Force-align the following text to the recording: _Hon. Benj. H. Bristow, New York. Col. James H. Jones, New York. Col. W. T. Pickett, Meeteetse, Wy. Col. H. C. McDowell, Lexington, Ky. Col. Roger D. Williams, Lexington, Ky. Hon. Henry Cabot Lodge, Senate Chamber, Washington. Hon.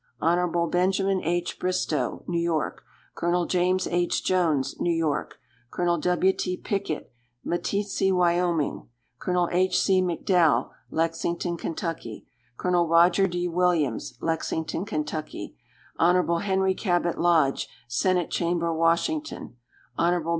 _Hon. 0.51 0.69
Benj. 0.71 0.99
H. 0.99 1.59
Bristow, 1.59 2.23
New 2.25 2.39
York. 2.41 2.83
Col. 3.13 3.45
James 3.45 3.85
H. 3.85 4.23
Jones, 4.23 4.79
New 4.79 4.91
York. 4.91 5.37
Col. 5.69 5.99
W. 5.99 6.33
T. 6.33 6.57
Pickett, 6.57 7.13
Meeteetse, 7.45 8.11
Wy. 8.11 8.83
Col. 9.19 9.49
H. 9.51 9.79
C. 9.79 10.01
McDowell, 10.01 10.71
Lexington, 10.89 11.55
Ky. 11.55 12.25
Col. 12.57 12.87
Roger 12.87 13.27
D. 13.27 13.47
Williams, 13.47 14.17
Lexington, 14.19 14.85
Ky. 14.85 15.55
Hon. 15.99 16.41
Henry 16.41 16.73
Cabot 16.73 17.19
Lodge, 17.19 17.67
Senate 17.87 18.31
Chamber, 18.31 18.73
Washington. 18.73 19.55
Hon. 19.99 20.23